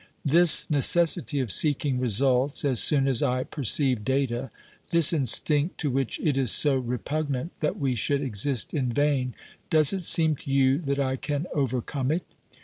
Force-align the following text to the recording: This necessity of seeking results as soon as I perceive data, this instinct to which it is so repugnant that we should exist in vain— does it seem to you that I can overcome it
This 0.25 0.67
necessity 0.67 1.39
of 1.41 1.51
seeking 1.51 1.99
results 1.99 2.65
as 2.65 2.81
soon 2.81 3.07
as 3.07 3.21
I 3.21 3.43
perceive 3.43 4.03
data, 4.03 4.49
this 4.89 5.13
instinct 5.13 5.77
to 5.81 5.91
which 5.91 6.19
it 6.21 6.39
is 6.39 6.49
so 6.51 6.75
repugnant 6.75 7.51
that 7.59 7.77
we 7.77 7.93
should 7.93 8.23
exist 8.23 8.73
in 8.73 8.89
vain— 8.91 9.35
does 9.69 9.93
it 9.93 10.01
seem 10.01 10.35
to 10.37 10.51
you 10.51 10.79
that 10.79 10.97
I 10.97 11.17
can 11.17 11.45
overcome 11.53 12.09
it 12.11 12.25